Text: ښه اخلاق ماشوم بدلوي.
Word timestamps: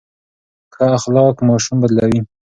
ښه 0.73 0.85
اخلاق 0.97 1.35
ماشوم 1.47 1.77
بدلوي. 1.81 2.19